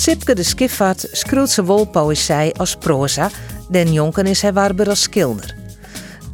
[0.00, 3.30] Sipke de Skifvaart schreeuwt ze wol poëzij als proza,
[3.68, 5.54] den jonken is hij waarber als schilder.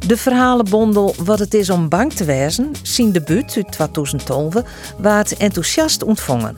[0.05, 4.55] De verhalenbondel Wat het is om bang te wezen, zien debuut uit 2012,
[4.97, 6.57] waard enthousiast ontvangen.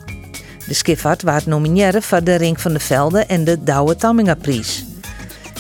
[0.67, 4.85] De Skifvaart waard nomineren voor de Ring van de Velde en de Douwe Tamminga-prijs.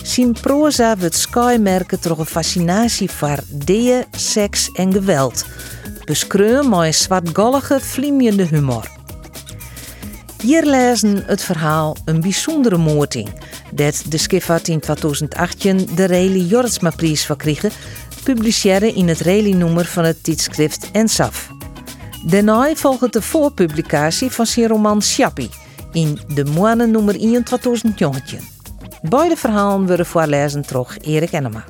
[0.03, 5.45] Zijn proza wordt skymerken door een fascinatie voor deeën, seks en geweld.
[6.05, 8.98] Beskreun met een zwartgallige, vliemjende humor.
[10.41, 13.29] Hier lezen het verhaal Een bijzondere moorting,
[13.71, 17.71] dat de Skiffert in 2018 de Reli Jortsma-prijs verkregen,
[18.23, 21.49] publiceerde in het Reli-nummer van het tijdschrift Ensaf.
[22.25, 25.49] Daarna volgt de voorpublicatie van zijn roman Sjappie
[25.91, 28.39] in De Moine nummer 1 2019.
[29.01, 31.65] Beide verhalen worden voorlezen door Erik Enema.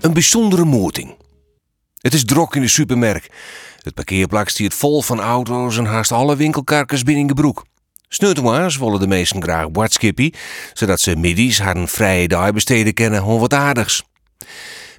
[0.00, 1.16] een bijzondere moorting.
[2.00, 3.30] Het is drok in de supermerk.
[3.82, 7.64] Het parkeerplak stiert vol van auto's en haast alle winkelkarkers binnen de broek.
[8.14, 10.34] Sneutelmaars willen de meesten graag boodskippie,
[10.72, 14.02] zodat ze middies haar een vrije dag besteden kennen om wat aardigs.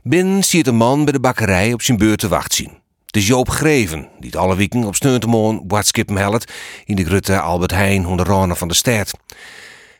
[0.03, 2.71] Binnen ziet een man bij de bakkerij op zijn beurt te wacht zien.
[3.05, 6.51] Het is Joop Greven, die alle weken op Sneutelmoon boodskippen helpt
[6.85, 9.11] in de grutte Albert Heijn onder de van de stad.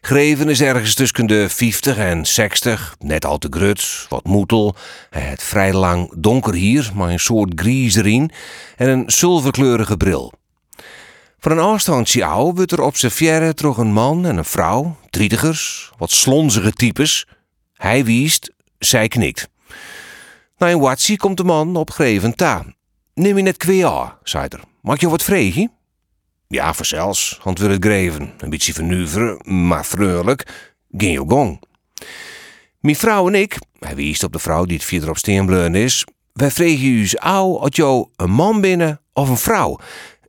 [0.02, 4.76] Greven is ergens tussen de 50 en 60, net al te grut, wat moetel.
[5.10, 8.30] Hij heeft vrij lang donker hier, maar een soort gries en
[8.78, 10.34] een zilverkleurige bril.
[11.44, 16.12] Van een afstandje ouw wordt er observeren door een man en een vrouw, drietigers, wat
[16.12, 17.28] slonzige types.
[17.74, 19.50] Hij wiest, zij knikt.
[20.58, 22.66] Na een watsie komt de man op Greven ta.
[23.14, 24.60] Neem je net kwea, zei er.
[24.82, 25.72] Mag je wat vregen?
[26.48, 28.34] Ja, vanzelfs, antwoordde Greven.
[28.38, 30.72] Een beetje vernuiveren, maar vreugelijk.
[30.98, 31.62] Ging je gong.
[32.80, 36.06] Mijn vrouw en ik, hij wiest op de vrouw die het verder op steenbleun is,
[36.34, 39.80] wij vregen u ouw had jou een man binnen of een vrouw.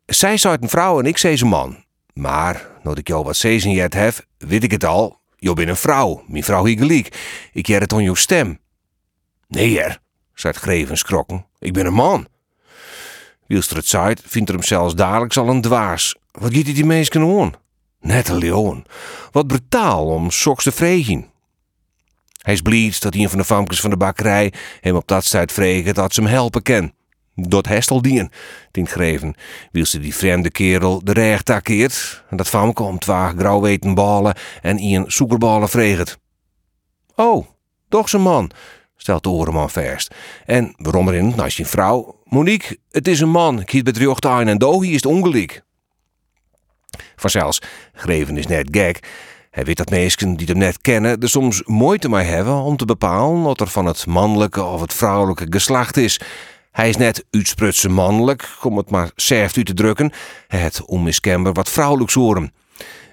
[0.07, 1.85] Zij zei een vrouw en ik zei een man.
[2.13, 5.21] Maar, nadat ik jou wat zezen jet heb, weet ik het al.
[5.37, 6.67] Jo bent een vrouw, mijn vrouw.
[6.67, 8.59] Ik jer het on jouw stem.
[9.49, 10.01] Nee, er,
[10.35, 11.47] zei het Greven skrokken.
[11.59, 12.27] Ik ben een man.
[13.47, 16.17] Wielster het zei, vindt er hem zelfs dadelijk al een dwaas.
[16.31, 17.53] Wat giet die mensen aan?
[18.01, 18.85] Net een leeuwen.
[19.33, 21.27] Wat brutaal om soks te vregen.
[22.43, 25.53] Hij is blij dat een van de famkes van de bakkerij hem op dat tijd
[25.53, 26.93] vregen dat ze hem helpen kan.
[27.35, 28.31] Dat hestel dien,
[28.71, 29.35] denkt Greven,
[29.73, 34.35] wil ze die vreemde kerel de recht takkeert en dat famke om twaag grauwweten ballen
[34.63, 36.19] en een zoekerballen vreget.
[37.15, 37.47] Oh,
[37.89, 38.51] toch zijn man,
[38.97, 40.15] stelt de orenman verst.
[40.47, 42.21] En waarom erin, naast je vrouw?
[42.25, 45.63] Monique, het is een man, ik hiet bedrocht aan en dohi is het ongelijk.
[47.17, 47.63] Vanzelfs,
[47.93, 49.09] Greven is net gek.
[49.51, 52.85] Hij weet dat mensen die hem net kennen er soms moeite mee hebben om te
[52.85, 56.21] bepalen wat er van het mannelijke of het vrouwelijke geslacht is.
[56.75, 60.13] Hij is net uitsprutsen mannelijk, om het maar serft u te drukken.
[60.47, 62.53] Het onmiskenbaar wat vrouwelijks horen.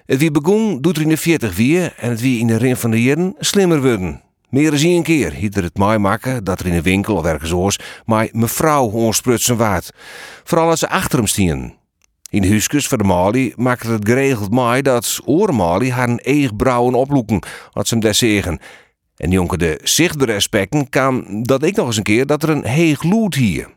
[0.06, 2.78] Het wie begon doet er in de 40 weer en het wie in de ring
[2.78, 4.22] van de jaren slimmer worden.
[4.48, 7.52] Meer dan een keer hiet het mij maken dat er in een winkel of ergens
[7.52, 9.92] oors maar mevrouw onsprutsen waard.
[10.44, 11.74] Vooral als ze achter hem stien.
[12.30, 16.56] In de huiskus van de Mali maakte het geregeld mij dat oormali haar een eeg
[16.56, 18.20] brouwen oploeken, had ze hem des.
[19.22, 22.64] En jonker de zichtbare aspecten kwam dat ik nog eens een keer dat er een
[22.64, 23.68] heeg lood hier.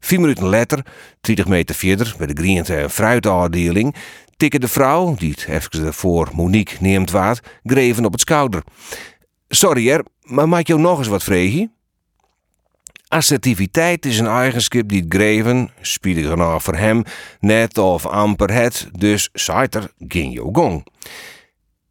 [0.00, 0.86] Vier minuten later,
[1.20, 3.94] 30 meter verder, bij de groente- en fruitafdeling,
[4.36, 8.62] tikke de vrouw, die het even ervoor Monique neemt waard, greven op het schouder.
[9.48, 11.72] Sorry er, maar maak jou nog eens wat vregen?
[13.08, 17.02] Assertiviteit is een eigenschap die het greven, spiedig genoeg voor hem,
[17.38, 20.84] net of amper het, dus zaiter ging jou gong.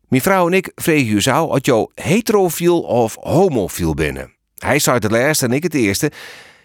[0.10, 4.34] Mijn vrouw en ik vregen u zou of jou heterofiel of homofiel binnen.
[4.58, 6.12] Hij zei het laatste en ik het eerste.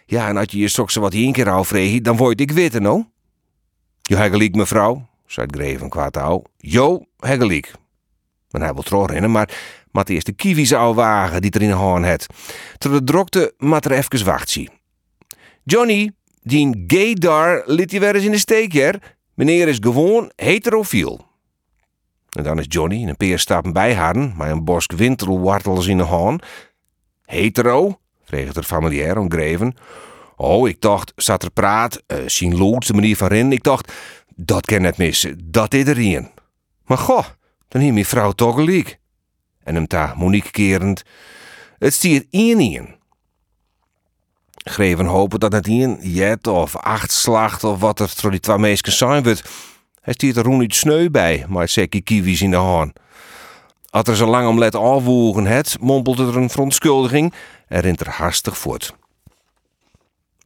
[0.07, 3.11] Ja, en als je je straks wat één keer vreeg, dan word ik witte, no?
[4.03, 6.43] Jo, hij gelijk, mevrouw, zei het greven kwaad ouw.
[6.57, 7.73] Jo, hij gelijk.
[8.51, 9.49] Maar hij wil terugrennen, maar
[9.91, 12.27] mat eerst de kiwi zou wagen die er in de hand het.
[12.79, 14.71] Terwijl de drokte mat er even wachtzie.
[15.65, 16.11] Johnny,
[16.43, 19.17] die gay daar liet je weer eens in de steek, her.
[19.35, 21.27] Meneer is gewoon heterofiel.
[22.35, 25.97] En dan is Johnny in een paar stappen bij haar, met een bosk winterwartels in
[25.97, 26.43] de hand.
[27.25, 27.99] Hetero?
[28.25, 29.77] vreeg het familiair om greven.
[30.37, 33.53] Oh, ik dacht, zat er praat, uh, zien lood, de manier van rennen.
[33.53, 33.93] Ik dacht,
[34.35, 36.31] dat kan net missen, dat is erin.
[36.85, 37.25] Maar goh,
[37.69, 38.99] dan hier mijn vrouw toch gelijk.
[39.63, 41.03] en hem ta Monique kerend.
[41.79, 42.95] Het stiert één in.
[44.65, 48.59] Greven hopen dat het één jet of acht slacht of wat er voor die twee
[48.59, 49.43] meisken zijn wordt.
[50.05, 52.93] Hij stiert er niet sneu bij, maar zeker kiwis in de haan.
[53.91, 54.75] Als er zo lang om let
[55.47, 57.35] het, mompelt er een verontschuldiging
[57.69, 58.95] en rent er hastig voort.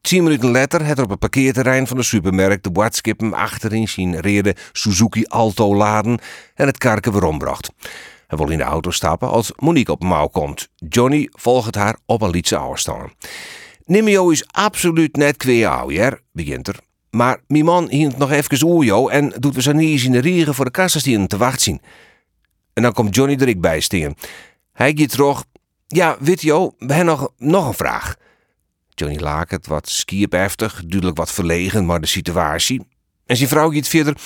[0.00, 4.54] Tien minuten later het op het parkeerterrein van de supermarkt de boodskippen achterin zien reden
[4.72, 6.18] Suzuki Alto laden
[6.54, 7.70] en het karken weer ombracht.
[8.26, 10.68] Hij wil in de auto stappen als Monique op mouw komt.
[10.88, 13.12] Johnny volgt haar op een lietse afstand.
[13.84, 16.86] Nimio is absoluut net kweer begint er.
[17.10, 20.64] Maar mijn man hield nog even oorjo en doet we zijn in de regen voor
[20.64, 21.80] de kassastien te wachten zien.
[22.72, 24.14] En dan komt Johnny er ik bij staan.
[24.72, 25.44] Hij gaat terug.
[25.86, 28.16] Ja, weet je, we hebben nog, nog een vraag.
[28.88, 29.18] Johnny
[29.50, 32.86] het wat skierpeftig, duidelijk wat verlegen, maar de situatie.
[33.26, 34.16] En zijn vrouw gaat verder.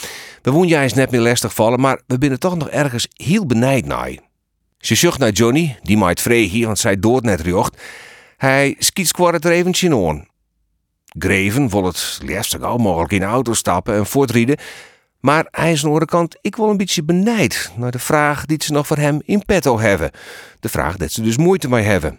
[0.43, 3.47] We woon jij eens net meer lastig vallen, maar we binnen toch nog ergens heel
[3.47, 4.17] benijd naar
[4.79, 7.83] Ze zucht naar Johnny, die maait vreeg want zij dood net riocht.
[8.37, 9.09] Hij skiet
[9.45, 10.27] er eventjes aan.
[11.19, 14.57] Greven wil het liefst zo mogelijk in de auto stappen en voortrieden.
[15.21, 18.63] Maar hij is aan de kant ik wel een beetje benijd naar de vraag die
[18.65, 20.11] ze nog voor hem in petto hebben.
[20.61, 22.19] De vraag dat ze dus moeite mee hebben.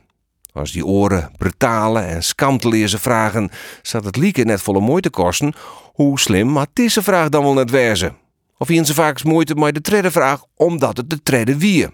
[0.53, 3.49] Als die oren brutale en skamteleerse vragen,
[3.81, 5.53] staat het lieke net volle moeite kosten.
[5.93, 8.15] Hoe slim maar deze vraag dan wel net wezen?
[8.57, 11.87] Of hier ze vaak moeite met de trede vraag, omdat het de trede wie.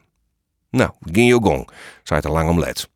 [0.70, 1.70] Nou, ging je gong,
[2.04, 2.90] zei er lang om let.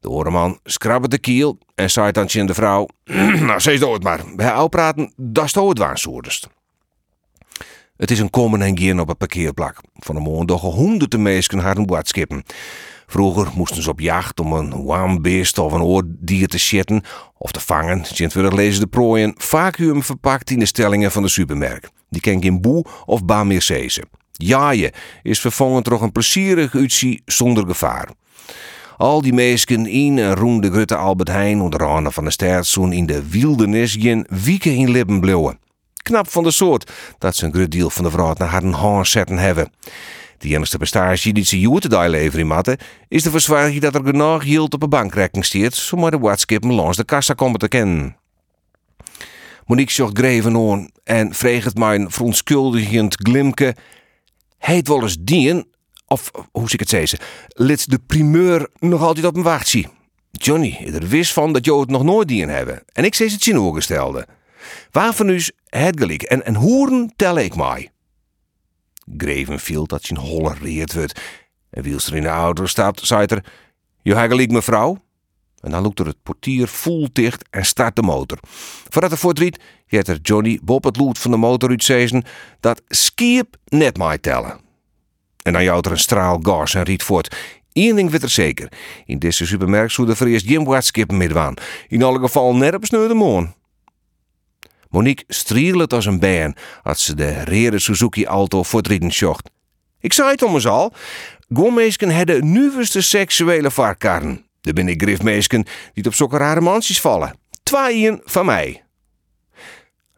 [0.00, 2.86] De orenman schrabbert de kiel en zei dan de vrouw:
[3.46, 6.48] Nou, zeg het maar, bij praten, dat is het waar, soerdest.
[7.96, 9.80] Het is een komen en gaan op een parkeerplak.
[9.94, 12.42] Van de doch honderden mensen haar een boodskippen.
[13.06, 17.02] Vroeger moesten ze op jacht om een waambeest of een oordier te zitten
[17.38, 18.04] of te vangen.
[18.04, 21.88] Sint lezen de prooien vacuüm verpakt in de stellingen van de supermerk.
[22.08, 24.08] Die ken geen boe of baan meer zezen.
[24.32, 24.92] Jaaien
[25.22, 28.08] is vervangen door een plezierig uitzie zonder gevaar.
[29.00, 32.92] Al die meesken in en roem de Grutte Albert Heijn onder andere van de staatsoen
[32.92, 35.58] in de wildernis jen wieken in lippen bleven.
[36.02, 39.06] Knap van de soort dat ze een groot deel van de vrouw naar haar haan
[39.06, 39.72] zetten hebben.
[40.38, 44.44] De enige prestage die ze juur te leveren matten, is de verzwaring dat er genoeg
[44.44, 48.16] geld op een bankrekening stiert, zomaar de watskippen langs de kassa komen te kennen.
[49.66, 53.76] Monique zocht greven en vreeg het mijn verontschuldigend glimke.
[54.58, 55.66] Heet wel eens dien,
[56.12, 57.18] of hoe ik het zeggen,
[57.48, 59.88] lid de primeur nog altijd op een wachtzie.
[60.30, 62.82] Johnny, er wist van dat je het nog nooit dien hebben.
[62.92, 64.26] En ik zei het zien oorgestelde.
[64.90, 67.90] Waarvan is het gelijk en, en hoeren tel ik mij.
[69.16, 71.20] Greven viel dat zijn holle reert wordt.
[71.70, 73.44] En wiels er in de auto stapt, zei er:
[74.02, 75.02] Je gelijk mevrouw?
[75.60, 78.38] En dan loopt er het portier vol dicht en start de motor.
[78.88, 82.24] Voordat er voortriet, jet er Johnny Bob het lood van de motor uitzezen
[82.60, 84.69] dat skiep net mij tellen.
[85.50, 87.36] En dan jouwt er een straal gas en riet voort.
[87.72, 88.72] Eén ding weet er zeker.
[89.06, 91.54] In deze supermarkt zou voor eerst geen waardskip midwaan.
[91.88, 93.54] In alle geval net op de moon.
[94.88, 99.50] Monique strielend als een been als ze de rere Suzuki Alto voortrieden zocht.
[100.00, 100.92] Ik zei het om al.
[101.54, 104.44] Gomeesken hebben nieuwste seksuele varkarren.
[104.62, 104.98] Er ben ik
[105.94, 107.38] die op zulke rare mansjes vallen.
[107.62, 108.84] Tweeën van mij.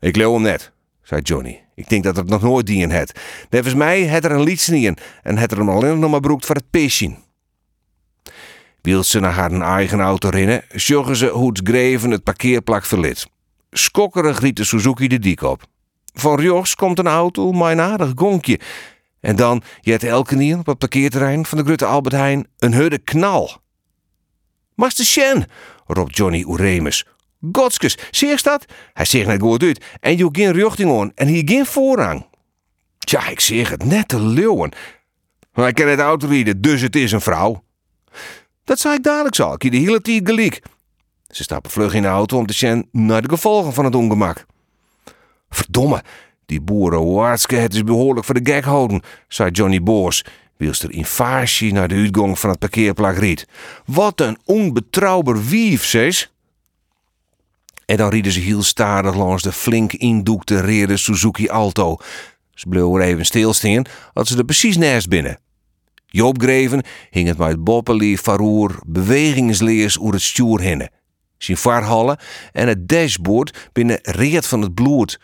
[0.01, 1.62] Ik leeuw hem net, zei Johnny.
[1.75, 3.21] Ik denk dat het nog nooit dien het.
[3.51, 6.47] Nevens mij het er een liedje in en het er hem alleen nog maar broekt
[6.47, 7.15] voor het peesje.
[8.83, 13.27] Wilt ze naar haar eigen auto rennen, zorgen ze hoe het greven het parkeerplak verlit.
[13.71, 15.63] Skokkerig riet de Suzuki de dik op.
[16.15, 18.61] Van Rios komt een auto, mijn aardig gonkje.
[19.21, 22.99] En dan jet elke nier op het parkeerterrein van de Grutte Albert Heijn een hudde
[22.99, 23.61] knal.
[24.75, 25.47] Master Shen,
[25.87, 27.07] roept Johnny Uremus.
[27.53, 28.65] Godskes, zie je dat?
[28.93, 29.85] Hij zegt net goed uit.
[30.01, 32.27] En je geen richting aan en hier geen voorrang.
[32.99, 34.73] Tja, ik zeg het, net te leeuwen.
[35.53, 37.65] Maar ik ken het auto rijden, dus het is een vrouw.
[38.65, 40.63] Dat zei ik dadelijk al, ik de hele tijd gelijk.
[41.27, 44.47] Ze stappen vlug in de auto om te zien naar de gevolgen van het ongemak.
[45.49, 46.03] Verdomme,
[46.47, 50.25] die boeren Waartske het is behoorlijk voor de gek houden, zei Johnny Boos,
[50.57, 53.49] wiels er in naar de uitgang van het parkeerplak riet.
[53.85, 56.32] Wat een onbetrouwbaar wief, zes.
[57.87, 61.97] En dan rieden ze heel stadig langs de flink indoekte rede Suzuki Alto.
[62.55, 65.39] Ze bleven even stilstaan als ze er precies naast binnen.
[66.07, 70.91] Joop Greven hing het met boppeli, faroer, bewegingsleers oer het stuur hinnen
[71.45, 72.19] zijn vaarhallen
[72.53, 75.21] en het dashboard binnen reed van het bloed.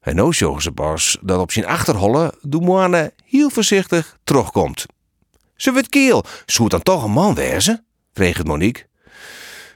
[0.00, 4.86] En nou zorgen ze pas dat op zijn achterholle de moane heel voorzichtig terugkomt.
[5.56, 7.84] Ze wordt keel, zou dan toch een man wezen?
[8.12, 8.86] vreeg Monique.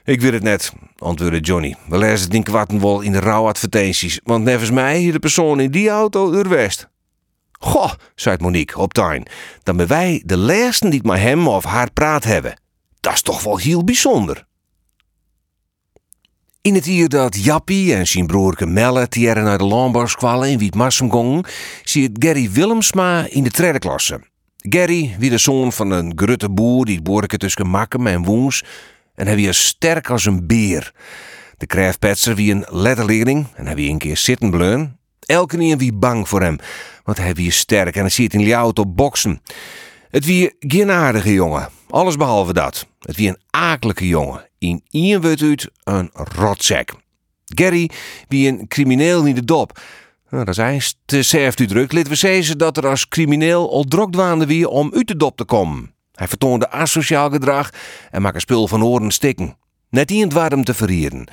[0.03, 1.75] Ik weet het net, antwoordde Johnny.
[1.87, 6.33] We lezen kwatten wel in de rouwadvertenties, want nevens mij de persoon in die auto
[6.33, 6.89] er west.
[7.51, 9.25] Goh, zei Monique op tuin,
[9.63, 12.59] dan ben wij de laatste die met hem of haar praat hebben.
[12.99, 14.47] Dat is toch wel heel bijzonder.
[16.61, 21.43] In het hier dat Jappie en zijn broerke Melle tieren naar de landbouwskwallen in Wietmarsum
[21.83, 24.21] zie het Gary Willemsma in de tweede klasse.
[24.57, 28.63] Gary wie de zoon van een grutte boer die boerke tussen Makkem en Woens
[29.19, 30.91] en hij wie sterk als een beer.
[31.57, 34.97] De krijfpetser wie een letterleerling en hij wie een keer zitten bleun.
[35.25, 36.57] Elke niet wie bang voor hem,
[37.03, 39.41] want hij wie sterk en hij zit in ljouwt op boksen.
[40.09, 42.87] Het wie geen aardige jongen, alles behalve dat.
[42.99, 46.93] Het wie een akelige jongen, in ien wordt uit een rotzak.
[47.45, 47.89] Gary
[48.27, 49.79] wie een crimineel in de dop.
[50.29, 51.91] Nou, dat is te zeft u druk.
[51.91, 55.37] Laten we zeggen dat er als crimineel al drok waande wie om uit de dop
[55.37, 55.93] te komen.
[56.19, 57.69] Hij vertoonde asociaal gedrag
[58.11, 59.57] en maakte spul van oren stikken.
[59.89, 61.27] Net in het warm te verrieren.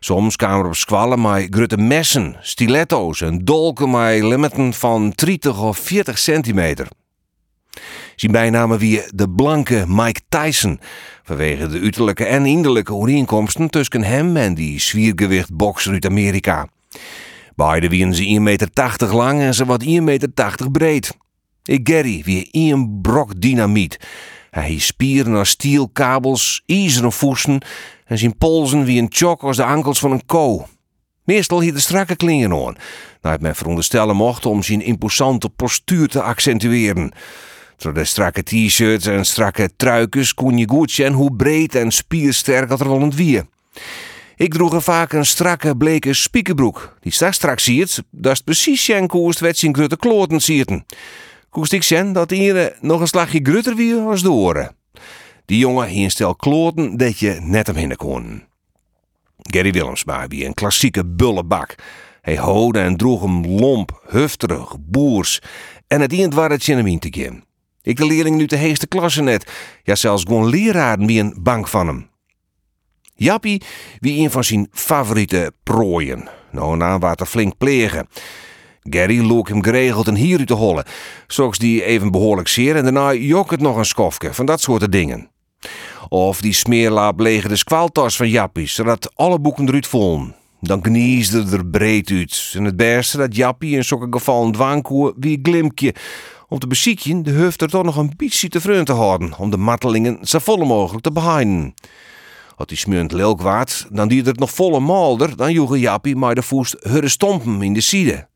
[0.00, 5.62] Soms kwamen er op squallen met grote messen, stiletto's en dolken met limiten van 30
[5.62, 6.88] of 40 centimeter.
[8.16, 10.80] Zijn bijnamen wie de blanke Mike Tyson,
[11.22, 16.68] vanwege de uiterlijke en innerlijke overeenkomsten tussen hem en die zwiergewicht bokser uit Amerika.
[17.54, 20.30] Beide wien ze 1,80 meter lang en ze wat 1,80 meter
[20.72, 21.16] breed.
[21.66, 23.98] Ik Gary wie een brok dynamiet.
[24.50, 27.60] Hij spieren als stielkabels, ijzeren voeten
[28.04, 30.66] en zijn polsen wie een chok als de ankels van een ko.
[31.24, 32.76] Meestal hier de strakke klingen aan,
[33.20, 37.12] nou het men veronderstellen mocht om zijn imposante postuur te accentueren.
[37.76, 42.68] Door de strakke t-shirts en strakke truikens kon je goed zien hoe breed en spiersterk
[42.68, 43.10] dat er wel.
[44.36, 46.96] Ik droeg er vaak een strakke, bleke spiekerbroek.
[47.00, 50.86] Die straks straks ziet, dat is precies zijn koest wat zijn grote kloten zierten.
[51.56, 54.76] Koest ik zien dat hier nog een slagje grutter wie als de oren.
[55.44, 58.42] Die jongen hier een stel kloten dat je net omheen kon.
[59.38, 61.74] Gary Willemsma, wie een klassieke bullebak.
[62.20, 65.40] Hij hoorde en droeg hem lomp, hufterig, boers.
[65.86, 67.44] En het eind waar het zin te gaan.
[67.82, 69.52] Ik de leerling nu de heeste klasse net.
[69.82, 72.10] Ja, zelfs gewoon leraren wie een bang van hem.
[73.14, 73.62] Jappie
[73.98, 76.28] wie een van zijn favoriete prooien.
[76.50, 78.08] Nou, na wat er flink plegen.
[78.90, 80.84] Gary look hem geregeld en hier te hollen.
[81.26, 84.92] Zoals die even behoorlijk zeer en daarna jok het nog een skofke van dat soort
[84.92, 85.30] dingen.
[86.08, 90.34] Of die smeerlaap legen de skwaaltas van Jappie, zodat alle boeken eruit volgen.
[90.60, 92.52] Dan kniesde er breed uit.
[92.54, 95.94] En het beste dat Jappie in zulke gevallen dwaankoer wie glimkje.
[96.48, 99.38] Om te beziekjen de heuft er toch nog een beetje te vreun te houden.
[99.38, 101.74] Om de martelingen zo vol mogelijk te behinden.
[102.56, 106.34] Had die smunt lelk waard, dan die het nog volle malder, dan joegen Jappie maar
[106.34, 108.28] de voest hurre stompen in de side.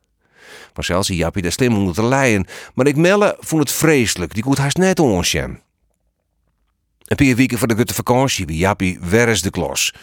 [0.73, 2.47] Maar zelfs die Jappie daar slim onder te leien.
[2.73, 5.39] Maar ik melle vond het vreselijk, die koet haast net onsje.
[5.39, 9.93] Een paar weken voor de gutte vakantie wie Jappie is de klos.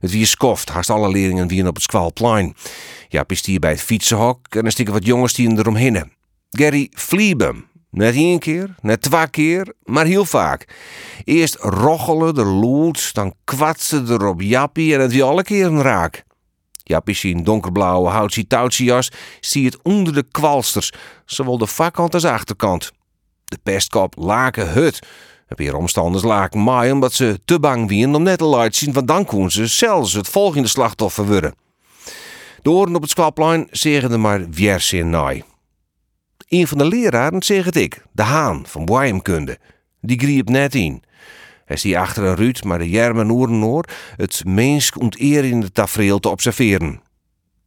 [0.00, 2.56] Het wie skoft, haast alle leerlingen wie op het Squalplein.
[3.08, 6.12] Jappie stier bij het fietsenhok en dan stikken wat jongens die eromheen.
[6.50, 10.64] Gary Fliebem, Net één keer, net twee keer, maar heel vaak.
[11.24, 16.24] Eerst rochelen de lood, dan kwatsen er op Jappie en het wie alle keren raak.
[16.88, 18.46] Jappie zien donkerblauwe houtsie
[18.84, 20.92] jas, zie het onder de kwalsters,
[21.24, 22.92] zowel de voorkant als achterkant.
[23.44, 24.98] De pestkop laken hut.
[25.46, 28.92] Heb hier omstanders laken maaien omdat ze te bang waren om net te laten zien,
[28.92, 31.54] want dan koen ze zelfs het volgende slachtoffer worden.
[32.62, 34.46] De oren op het squalplein zeggen maar
[34.92, 35.44] in naai.
[36.48, 39.58] Een van de leraren zegt het ik, de Haan van Boeimkunde.
[40.00, 41.02] Die griep net in.
[41.68, 43.84] Hij die achter een ruut, maar de jermen oerenoor
[44.16, 47.00] het mens onterende tafereel te observeren.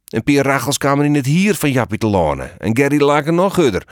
[0.08, 3.54] Een paar rachels kwamen in het hier van Jappie te lanen en Gary laken nog
[3.54, 3.86] gudder.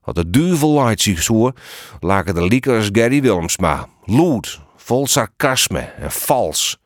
[0.00, 1.52] Had de duivel laat zich zo,
[2.00, 3.88] laken de lieken als Gary Willemsma.
[4.04, 6.78] Loed, vol sarcasme en vals.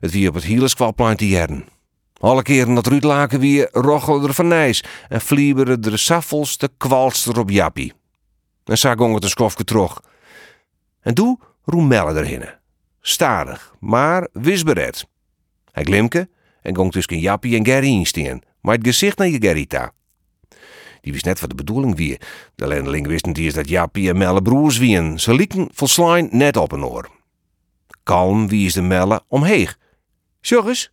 [0.00, 1.64] Het wie op het hieleskwalplein te jaren.
[2.18, 6.70] Alle keren dat Ruud laken weer rochelde er van nijs en vlieberen de saffels de
[6.76, 7.92] kwalster op Jappie.
[8.64, 10.00] En zag gong het een skofke terug.
[11.04, 12.44] En toen roemelle erheen.
[13.00, 15.06] Stadig, maar wisberet.
[15.72, 16.28] Hij glimke
[16.62, 19.92] en gong tussen Jappie en Gerry insteen, maar het gezicht naar je Gerrita.
[21.00, 22.18] Die wist net wat de bedoeling wie.
[22.54, 25.20] De lendeling wist niet eens dat Jappie en Melle broers wien.
[25.20, 27.10] Ze lieken volslijn net op een oor.
[28.02, 29.78] Kalm wie is de Melle omheeg.
[30.40, 30.92] Sjogges,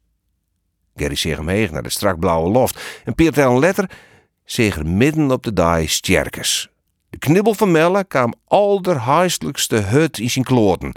[0.96, 3.90] Gerry zeeg hem heeg naar de strak blauwe loft en Piet een letter
[4.46, 6.71] zeeg er midden op de daai sterkes.
[7.12, 9.04] De knibbel van Melle kwam al der
[9.90, 10.94] hut in zijn kloten.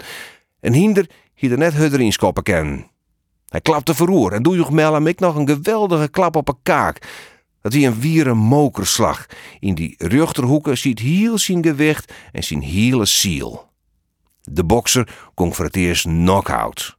[0.59, 2.87] En hinder hier er net hudder in skoppen kennen.
[3.49, 7.07] Hij klapte verroer en doe Melle ik nog een geweldige klap op een kaak.
[7.61, 9.25] Dat hij een wiere mokerslag.
[9.59, 13.69] In die ruchterhoeken ziet heel zijn gewicht en zijn hele ziel.
[14.41, 16.97] De bokser kon voor het eerst knock-out.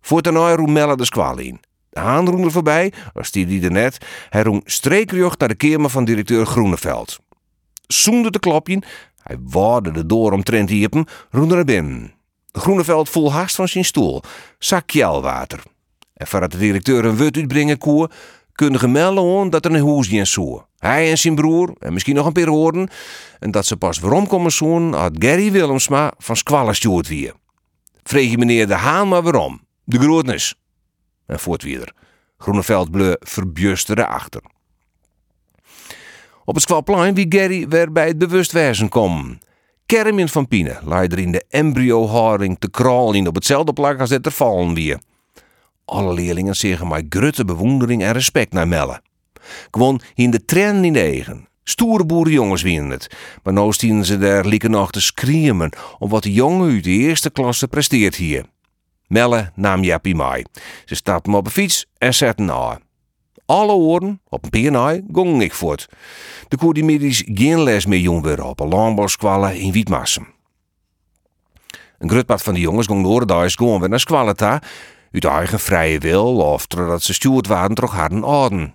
[0.00, 1.60] Voor ten roemelle de squal in.
[1.88, 3.98] De haan voorbij, als die die er net.
[4.28, 7.18] Hij roeng streekjocht naar de kamer van directeur Groeneveld.
[7.92, 8.82] Zonder te klopjen,
[9.22, 12.14] hij waarde de door omtrent hiepen, roen naar binnen.
[12.52, 14.22] Groeneveld voel haast van zijn stoel,
[14.58, 15.62] zak jelwater.
[16.14, 18.10] En voordat de directeur een wut uitbrengen koe,
[18.54, 20.64] gemelden dat er een hoesje in zoe.
[20.78, 22.88] Hij en zijn broer, en misschien nog een paar hoorden,
[23.38, 27.34] en dat ze pas waarom komen zoen had Gary Willemsma van Squallen stuurt weer.
[28.02, 29.60] Vreeg je meneer De Haan maar waarom?
[29.84, 30.54] De grootnis.
[31.26, 31.92] En voortwieder.
[32.38, 34.42] Groeneveld bleu verbjuste achter.
[36.44, 39.38] Op het Squalplein wie Gary weer bij het bewustwezen kom.
[39.86, 44.74] Kermin van Pine leider in de embryo-haring te kralen op hetzelfde plak als er vallen
[44.74, 45.00] weer.
[45.84, 49.00] Alle leerlingen zeggen mij grutte bewondering en respect naar Melle.
[49.70, 51.48] Gewoon in de tren in de eigen.
[51.64, 53.16] Stoere boerenjongens winnen het.
[53.42, 56.90] Maar nou stien ze daar lieke nog te screamen om wat de jongen uit de
[56.90, 58.44] eerste klasse presteert hier.
[59.06, 60.44] Melle nam Jappie mee.
[60.84, 62.80] Ze stapte hem op een fiets en zette na.
[63.46, 65.88] Alle oren, op een piernaai, gong ik voort.
[66.48, 70.26] De koer die geen les meer jong op een landbouwskwallen in Wietmassen.
[71.98, 74.62] Een grutpad van de jongens gong door de gewoon weer naar Squaleta,
[75.12, 78.74] uit eigen vrije wil of totdat ze stuurd waren toch harden orden.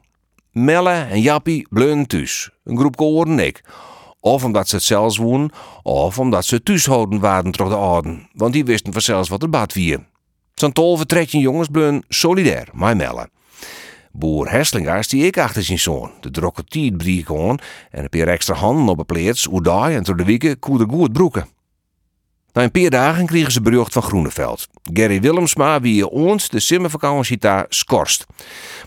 [0.51, 3.62] Melle en Jappie bleun thuis, een groep koren ik.
[4.19, 5.51] Of omdat ze het zelfs wonen,
[5.83, 9.74] of omdat ze thuishouden waren toch de orden, want die wisten vanzelfs wat er bad
[9.74, 9.97] wie.
[10.53, 13.29] Zo'n tolve tredje jongens bleun solidair, mij Melle.
[14.17, 16.12] Boer Heslingaars die ik achter zijn zoon.
[16.21, 17.59] De drokke tijd briek en
[17.91, 21.13] een paar extra handen op een pleets, hoe daar en door de weken koede goed
[21.13, 21.47] broeken.
[22.53, 24.67] Na een paar dagen kregen ze bericht van Groeneveld.
[24.93, 28.25] Gary Willemsma wie ons de simmervakantie daar skorst.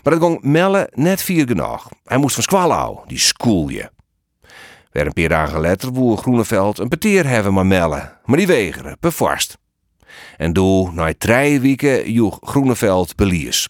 [0.03, 1.89] Maar dat ging Melle net vier genoeg.
[2.03, 3.91] Hij moest van Squalau, die schoolje.
[4.91, 8.17] Weer een paar dagen later woer Groeneveld een peteer hebben maar Melle.
[8.25, 9.57] Maar die wegeren, bevorst.
[10.37, 13.69] En door na drie weken joeg Groeneveld beliers.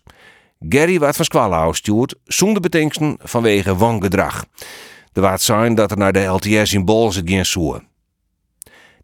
[0.70, 4.46] Gary werd van Squalau stuurt zonder betenksten vanwege wangedrag.
[5.14, 7.88] Er waard zijn dat er naar de LTS in zit geen zoen.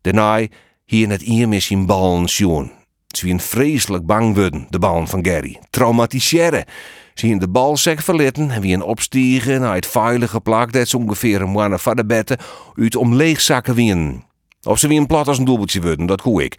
[0.02, 0.48] Daarna
[0.86, 2.72] hier net hier zijn ballen sjoen.
[3.08, 5.60] Ze een vreselijk bang worden, de ballen van Gary.
[5.70, 6.66] Traumatiseren.
[7.14, 10.98] Ze in de balzak verlitten en wie een opstiegen naar het veilige plak dat ze
[10.98, 12.38] ongeveer een maand van de betten
[12.76, 14.24] uit om leegzakken wien.
[14.62, 16.56] Of ze wie een plat als een dubbeltje worden, dat hoe ik.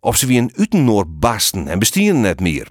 [0.00, 2.66] Of ze wie een utennoord basten en bestieren net meer.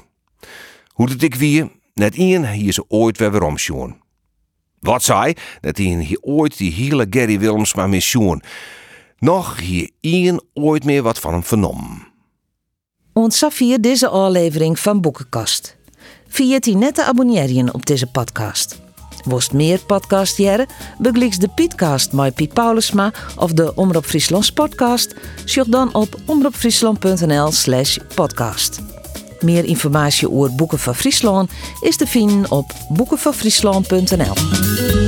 [0.95, 3.95] Hoe het ik wie, net één hier ze ooit weer weer omsjoen.
[4.79, 8.41] Wat zei, dat hij hier ooit die hele Gary Willemsma missioen.
[9.17, 12.07] Nog hier één ooit meer wat van hem vernom.
[13.13, 15.77] Ontzag hier deze aflevering van Boekenkast.
[16.27, 18.81] Vergeet je net te abonneren op deze podcast.
[19.23, 25.15] Worst meer podcast jaren, de Pietcast met Piet Paulusma of de Omroep Friesland podcast.
[25.45, 28.81] Zoek dan op omroepfriesland.nl slash podcast.
[29.45, 35.04] Meer informatie over Boeken van Friesland is te vinden op boekenvanfriesland.nl.